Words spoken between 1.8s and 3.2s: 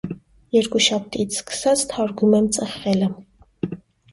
թարգում եմ ծխելը։